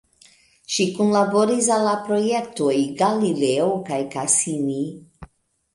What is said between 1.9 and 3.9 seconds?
projektoj Galileo